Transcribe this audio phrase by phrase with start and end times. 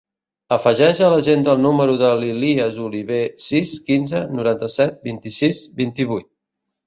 [0.55, 6.31] Afegeix a l'agenda el número de l'Ilías Oliver: sis, quinze, noranta-set, vint-i-sis, vint-i-vuit.